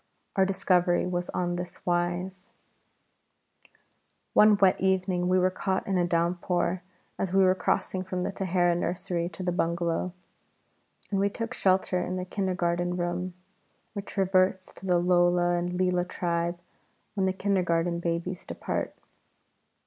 [0.35, 2.53] Our discovery was on this wise:
[4.33, 6.81] One wet evening we were caught in a downpour
[7.19, 10.11] as we were crossing from the Taraha nursery to the bungalow,
[11.11, 13.35] and we took shelter in the kindergarten room,
[13.93, 16.59] which reverts to the Lola and Leela tribe
[17.13, 18.95] when the kindergarten babies depart.